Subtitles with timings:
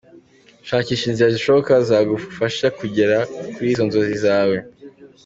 [0.67, 3.17] Shakisha inzira zishoboka zagufasha kugera
[3.53, 4.57] kuri izi nzozi zawe.